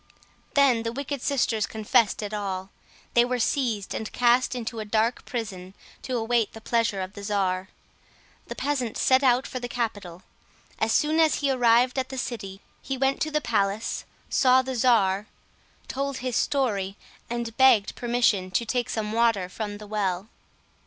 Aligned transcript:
Then 0.55 0.81
the 0.81 0.91
wicked 0.91 1.21
sisters 1.21 1.67
confessed 1.67 2.23
it 2.23 2.33
all. 2.33 2.71
They 3.13 3.23
were 3.23 3.37
seized 3.37 3.93
and 3.93 4.11
cast 4.11 4.55
into 4.55 4.79
a 4.79 4.83
dark 4.83 5.25
prison, 5.25 5.75
to 6.01 6.17
await 6.17 6.53
the 6.53 6.59
pleasure 6.59 7.01
of 7.01 7.13
the 7.13 7.21
czar. 7.21 7.67
The 8.47 8.55
peasant 8.55 8.97
set 8.97 9.21
out 9.23 9.45
for 9.45 9.59
the 9.59 9.67
capital. 9.69 10.23
As 10.79 10.91
soon 10.91 11.19
as 11.19 11.35
he 11.35 11.51
arrived 11.51 11.99
at 11.99 12.09
the 12.09 12.17
city, 12.17 12.61
he 12.81 12.97
went 12.97 13.21
to 13.21 13.29
the 13.29 13.41
palace, 13.41 14.03
saw 14.27 14.63
the 14.63 14.75
czar, 14.75 15.27
told 15.87 16.17
his 16.17 16.35
story, 16.35 16.97
and 17.29 17.55
begged 17.55 17.93
permission 17.93 18.49
to 18.49 18.65
take 18.65 18.89
some 18.89 19.11
water 19.11 19.47
from 19.49 19.77
the 19.77 19.85
well. 19.85 20.29